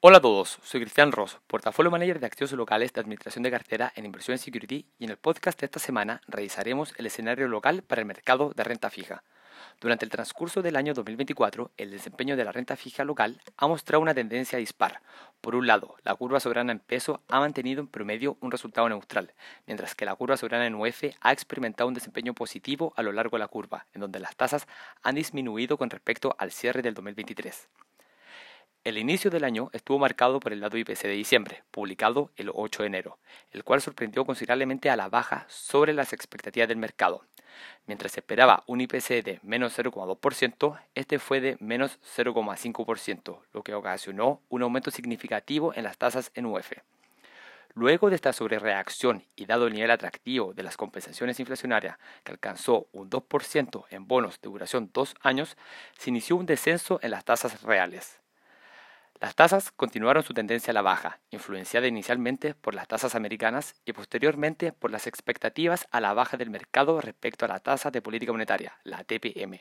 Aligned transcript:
Hola 0.00 0.18
a 0.18 0.20
todos, 0.20 0.58
soy 0.62 0.82
Cristian 0.82 1.10
Ross, 1.10 1.38
portafolio 1.46 1.90
manager 1.90 2.20
de 2.20 2.26
activos 2.26 2.52
locales 2.52 2.92
de 2.92 3.00
administración 3.00 3.42
de 3.42 3.50
cartera 3.50 3.92
en 3.96 4.04
inversión 4.04 4.34
en 4.34 4.38
security 4.38 4.86
y 4.98 5.04
en 5.04 5.10
el 5.10 5.16
podcast 5.16 5.58
de 5.58 5.64
esta 5.64 5.80
semana 5.80 6.20
revisaremos 6.28 6.92
el 6.98 7.06
escenario 7.06 7.48
local 7.48 7.82
para 7.82 8.02
el 8.02 8.06
mercado 8.06 8.52
de 8.54 8.62
renta 8.62 8.90
fija. 8.90 9.24
Durante 9.80 10.04
el 10.04 10.10
transcurso 10.10 10.60
del 10.60 10.76
año 10.76 10.92
2024, 10.92 11.72
el 11.78 11.90
desempeño 11.90 12.36
de 12.36 12.44
la 12.44 12.52
renta 12.52 12.76
fija 12.76 13.04
local 13.04 13.40
ha 13.56 13.66
mostrado 13.66 14.02
una 14.02 14.12
tendencia 14.12 14.58
dispar. 14.58 15.00
Por 15.40 15.56
un 15.56 15.66
lado, 15.66 15.96
la 16.04 16.14
curva 16.14 16.40
soberana 16.40 16.72
en 16.72 16.80
peso 16.80 17.22
ha 17.28 17.40
mantenido 17.40 17.80
en 17.80 17.88
promedio 17.88 18.36
un 18.42 18.50
resultado 18.50 18.86
neutral, 18.90 19.32
mientras 19.66 19.94
que 19.94 20.04
la 20.04 20.14
curva 20.14 20.36
soberana 20.36 20.66
en 20.66 20.74
UF 20.74 21.04
ha 21.22 21.32
experimentado 21.32 21.88
un 21.88 21.94
desempeño 21.94 22.34
positivo 22.34 22.92
a 22.96 23.02
lo 23.02 23.12
largo 23.12 23.38
de 23.38 23.40
la 23.40 23.48
curva, 23.48 23.86
en 23.94 24.02
donde 24.02 24.20
las 24.20 24.36
tasas 24.36 24.68
han 25.02 25.14
disminuido 25.14 25.78
con 25.78 25.88
respecto 25.88 26.36
al 26.38 26.52
cierre 26.52 26.82
del 26.82 26.92
2023. 26.92 27.66
El 28.86 28.98
inicio 28.98 29.32
del 29.32 29.42
año 29.42 29.68
estuvo 29.72 29.98
marcado 29.98 30.38
por 30.38 30.52
el 30.52 30.60
dato 30.60 30.76
IPC 30.76 31.02
de 31.02 31.08
diciembre, 31.08 31.64
publicado 31.72 32.30
el 32.36 32.52
8 32.54 32.84
de 32.84 32.86
enero, 32.86 33.18
el 33.50 33.64
cual 33.64 33.80
sorprendió 33.80 34.24
considerablemente 34.24 34.90
a 34.90 34.94
la 34.94 35.08
baja 35.08 35.44
sobre 35.48 35.92
las 35.92 36.12
expectativas 36.12 36.68
del 36.68 36.76
mercado. 36.76 37.24
Mientras 37.88 38.12
se 38.12 38.20
esperaba 38.20 38.62
un 38.68 38.80
IPC 38.80 39.24
de 39.24 39.40
menos 39.42 39.76
0,2%, 39.76 40.78
este 40.94 41.18
fue 41.18 41.40
de 41.40 41.56
menos 41.58 41.98
0,5%, 42.16 43.40
lo 43.52 43.62
que 43.64 43.74
ocasionó 43.74 44.40
un 44.50 44.62
aumento 44.62 44.92
significativo 44.92 45.74
en 45.74 45.82
las 45.82 45.98
tasas 45.98 46.30
en 46.36 46.46
UF. 46.46 46.74
Luego 47.74 48.08
de 48.08 48.14
esta 48.14 48.32
sobrereacción 48.32 49.24
y 49.34 49.46
dado 49.46 49.66
el 49.66 49.74
nivel 49.74 49.90
atractivo 49.90 50.54
de 50.54 50.62
las 50.62 50.76
compensaciones 50.76 51.40
inflacionarias, 51.40 51.98
que 52.22 52.30
alcanzó 52.30 52.86
un 52.92 53.10
2% 53.10 53.86
en 53.90 54.06
bonos 54.06 54.40
de 54.40 54.48
duración 54.48 54.90
2 54.94 55.16
años, 55.22 55.56
se 55.98 56.10
inició 56.10 56.36
un 56.36 56.46
descenso 56.46 57.00
en 57.02 57.10
las 57.10 57.24
tasas 57.24 57.64
reales. 57.64 58.20
Las 59.20 59.34
tasas 59.34 59.72
continuaron 59.72 60.22
su 60.22 60.34
tendencia 60.34 60.72
a 60.72 60.74
la 60.74 60.82
baja, 60.82 61.20
influenciada 61.30 61.86
inicialmente 61.86 62.54
por 62.54 62.74
las 62.74 62.86
tasas 62.86 63.14
americanas 63.14 63.74
y 63.86 63.94
posteriormente 63.94 64.72
por 64.72 64.90
las 64.90 65.06
expectativas 65.06 65.88
a 65.90 66.00
la 66.00 66.12
baja 66.12 66.36
del 66.36 66.50
mercado 66.50 67.00
respecto 67.00 67.46
a 67.46 67.48
la 67.48 67.60
tasa 67.60 67.90
de 67.90 68.02
política 68.02 68.32
monetaria, 68.32 68.76
la 68.84 69.04
TPM. 69.04 69.60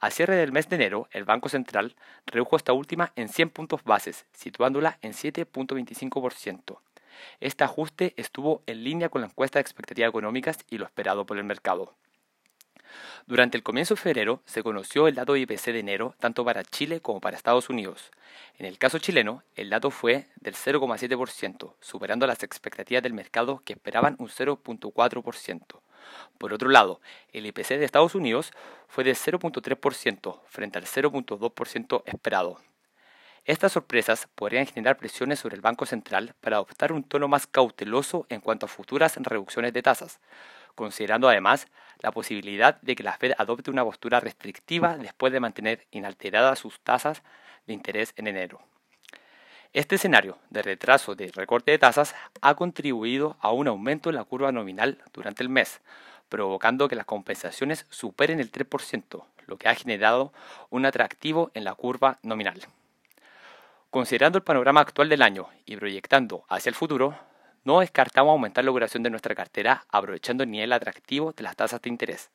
A 0.00 0.10
cierre 0.10 0.36
del 0.36 0.52
mes 0.52 0.68
de 0.68 0.76
enero, 0.76 1.08
el 1.12 1.24
Banco 1.24 1.50
Central 1.50 1.94
redujo 2.24 2.56
esta 2.56 2.72
última 2.72 3.12
en 3.16 3.28
100 3.28 3.50
puntos 3.50 3.84
bases, 3.84 4.24
situándola 4.32 4.98
en 5.02 5.12
7.25%. 5.12 6.78
Este 7.40 7.64
ajuste 7.64 8.14
estuvo 8.16 8.62
en 8.66 8.82
línea 8.82 9.10
con 9.10 9.20
la 9.20 9.26
encuesta 9.26 9.58
de 9.58 9.62
expectativas 9.62 10.08
económicas 10.08 10.58
y 10.70 10.78
lo 10.78 10.86
esperado 10.86 11.26
por 11.26 11.36
el 11.36 11.44
mercado. 11.44 11.94
Durante 13.26 13.56
el 13.56 13.62
comienzo 13.62 13.94
de 13.94 14.00
febrero 14.00 14.42
se 14.44 14.62
conoció 14.62 15.08
el 15.08 15.14
dato 15.14 15.36
IPC 15.36 15.66
de 15.66 15.78
enero 15.78 16.14
tanto 16.18 16.44
para 16.44 16.64
Chile 16.64 17.00
como 17.00 17.20
para 17.20 17.36
Estados 17.36 17.70
Unidos. 17.70 18.10
En 18.58 18.66
el 18.66 18.78
caso 18.78 18.98
chileno, 18.98 19.42
el 19.56 19.70
dato 19.70 19.90
fue 19.90 20.26
del 20.36 20.54
0,7%, 20.54 21.74
superando 21.80 22.26
las 22.26 22.42
expectativas 22.42 23.02
del 23.02 23.14
mercado 23.14 23.62
que 23.64 23.72
esperaban 23.72 24.16
un 24.18 24.28
0,4%. 24.28 25.80
Por 26.38 26.52
otro 26.52 26.68
lado, 26.68 27.00
el 27.32 27.46
IPC 27.46 27.68
de 27.78 27.84
Estados 27.84 28.14
Unidos 28.14 28.52
fue 28.88 29.04
de 29.04 29.12
0,3% 29.12 30.40
frente 30.46 30.78
al 30.78 30.84
0,2% 30.84 32.02
esperado. 32.06 32.60
Estas 33.46 33.72
sorpresas 33.72 34.26
podrían 34.34 34.66
generar 34.66 34.96
presiones 34.96 35.38
sobre 35.38 35.54
el 35.54 35.60
Banco 35.60 35.84
Central 35.84 36.34
para 36.40 36.56
adoptar 36.56 36.92
un 36.92 37.04
tono 37.04 37.28
más 37.28 37.46
cauteloso 37.46 38.26
en 38.30 38.40
cuanto 38.40 38.64
a 38.64 38.70
futuras 38.70 39.16
reducciones 39.16 39.74
de 39.74 39.82
tasas, 39.82 40.18
considerando 40.74 41.28
además 41.28 41.68
la 42.00 42.12
posibilidad 42.12 42.80
de 42.82 42.96
que 42.96 43.02
la 43.02 43.16
Fed 43.16 43.32
adopte 43.38 43.70
una 43.70 43.84
postura 43.84 44.20
restrictiva 44.20 44.96
después 44.96 45.32
de 45.32 45.40
mantener 45.40 45.86
inalteradas 45.90 46.58
sus 46.58 46.80
tasas 46.80 47.22
de 47.66 47.72
interés 47.72 48.12
en 48.16 48.26
enero. 48.26 48.60
Este 49.72 49.96
escenario 49.96 50.38
de 50.50 50.62
retraso 50.62 51.16
de 51.16 51.32
recorte 51.34 51.72
de 51.72 51.78
tasas 51.78 52.14
ha 52.40 52.54
contribuido 52.54 53.36
a 53.40 53.50
un 53.50 53.66
aumento 53.66 54.08
en 54.08 54.16
la 54.16 54.24
curva 54.24 54.52
nominal 54.52 55.02
durante 55.12 55.42
el 55.42 55.48
mes, 55.48 55.80
provocando 56.28 56.86
que 56.86 56.94
las 56.94 57.06
compensaciones 57.06 57.86
superen 57.90 58.38
el 58.38 58.52
3%, 58.52 59.24
lo 59.46 59.56
que 59.56 59.68
ha 59.68 59.74
generado 59.74 60.32
un 60.70 60.86
atractivo 60.86 61.50
en 61.54 61.64
la 61.64 61.74
curva 61.74 62.18
nominal. 62.22 62.60
Considerando 63.90 64.38
el 64.38 64.44
panorama 64.44 64.80
actual 64.80 65.08
del 65.08 65.22
año 65.22 65.48
y 65.66 65.76
proyectando 65.76 66.44
hacia 66.48 66.70
el 66.70 66.76
futuro, 66.76 67.16
no 67.64 67.80
descartamos 67.80 68.32
aumentar 68.32 68.64
la 68.64 68.70
duración 68.70 69.02
de 69.02 69.10
nuestra 69.10 69.34
cartera 69.34 69.84
aprovechando 69.88 70.44
el 70.44 70.50
nivel 70.50 70.72
atractivo 70.72 71.32
de 71.32 71.42
las 71.42 71.56
tasas 71.56 71.80
de 71.82 71.88
interés. 71.88 72.30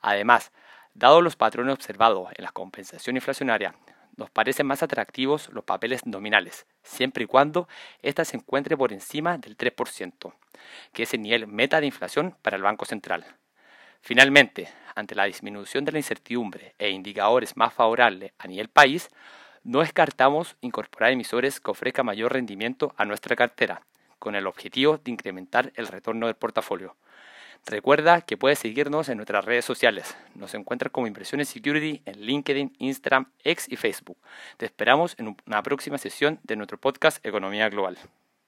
Además, 0.00 0.52
dado 0.94 1.20
los 1.20 1.36
patrones 1.36 1.74
observados 1.74 2.28
en 2.36 2.44
la 2.44 2.52
compensación 2.52 3.16
inflacionaria, 3.16 3.74
nos 4.16 4.30
parecen 4.30 4.66
más 4.66 4.82
atractivos 4.82 5.48
los 5.52 5.64
papeles 5.64 6.06
nominales, 6.06 6.66
siempre 6.82 7.24
y 7.24 7.26
cuando 7.26 7.68
ésta 8.02 8.24
se 8.24 8.36
encuentre 8.36 8.76
por 8.76 8.92
encima 8.92 9.38
del 9.38 9.56
3%, 9.56 10.32
que 10.92 11.02
es 11.04 11.14
el 11.14 11.22
nivel 11.22 11.46
meta 11.46 11.80
de 11.80 11.86
inflación 11.86 12.36
para 12.42 12.56
el 12.56 12.62
Banco 12.62 12.84
Central. 12.84 13.24
Finalmente, 14.02 14.68
ante 14.94 15.14
la 15.14 15.24
disminución 15.24 15.84
de 15.84 15.92
la 15.92 15.98
incertidumbre 15.98 16.74
e 16.78 16.90
indicadores 16.90 17.56
más 17.56 17.72
favorables 17.72 18.32
a 18.38 18.46
nivel 18.46 18.68
país, 18.68 19.08
no 19.62 19.80
descartamos 19.80 20.56
incorporar 20.60 21.12
emisores 21.12 21.60
que 21.60 21.70
ofrezcan 21.70 22.06
mayor 22.06 22.32
rendimiento 22.32 22.94
a 22.96 23.04
nuestra 23.04 23.36
cartera, 23.36 23.82
con 24.20 24.36
el 24.36 24.46
objetivo 24.46 24.98
de 24.98 25.10
incrementar 25.10 25.72
el 25.74 25.88
retorno 25.88 26.26
del 26.26 26.36
portafolio. 26.36 26.94
Recuerda 27.66 28.20
que 28.20 28.36
puedes 28.36 28.58
seguirnos 28.58 29.08
en 29.08 29.16
nuestras 29.16 29.44
redes 29.44 29.64
sociales. 29.64 30.16
Nos 30.34 30.54
encuentras 30.54 30.92
como 30.92 31.06
Impresiones 31.08 31.48
Security 31.48 32.02
en 32.06 32.20
LinkedIn, 32.24 32.76
Instagram, 32.78 33.30
X 33.42 33.66
y 33.68 33.76
Facebook. 33.76 34.16
Te 34.56 34.66
esperamos 34.66 35.14
en 35.18 35.36
una 35.46 35.62
próxima 35.62 35.98
sesión 35.98 36.38
de 36.44 36.56
nuestro 36.56 36.78
podcast 36.78 37.24
Economía 37.26 37.68
Global. 37.68 37.98